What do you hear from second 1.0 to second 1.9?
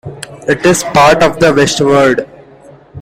of the West